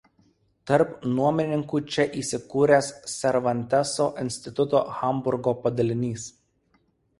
Tarp 0.69 0.93
nuomininkų 1.17 1.81
čia 1.95 2.05
įsikūręs 2.21 2.89
Servanteso 3.17 4.09
instituto 4.25 4.83
Hamburgo 5.03 5.57
padalinys. 5.69 6.29